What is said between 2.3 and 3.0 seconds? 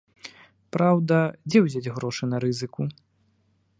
на рызыку?